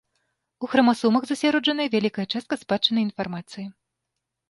[0.67, 3.73] У храмасомах засяроджаная вялікая частка спадчыннай інфармацыі.